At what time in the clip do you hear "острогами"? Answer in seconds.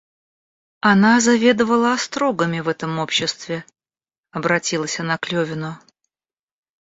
1.93-2.59